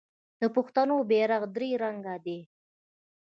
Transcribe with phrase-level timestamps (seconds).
[0.39, 2.39] د پښتنو بیرغ درې رنګه دی.